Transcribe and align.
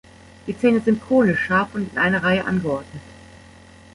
Die 0.47 0.57
Zähne 0.57 0.79
sind 0.79 0.99
konisch, 1.07 1.37
scharf 1.41 1.75
und 1.75 1.91
in 1.91 1.97
einer 1.99 2.23
Reihe 2.23 2.43
angeordnet. 2.45 3.03